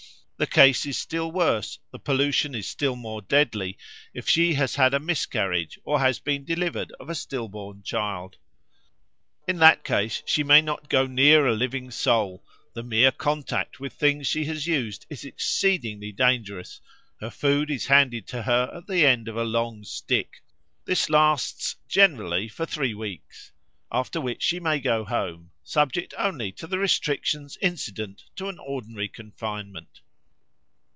[0.37, 3.77] The case is still worse, the pollution is still more deadly,
[4.11, 8.37] if she has had a miscarriage or has been delivered of a stillborn child.
[9.47, 12.43] In that case she may not go near a living soul:
[12.73, 16.81] the mere contact with things she has used is exceedingly dangerous:
[17.19, 20.41] her food is handed to her at the end of a long stick.
[20.85, 23.51] This lasts generally for three weeks,
[23.91, 29.07] after which she may go home, subject only to the restrictions incident to an ordinary
[29.07, 30.01] confinement.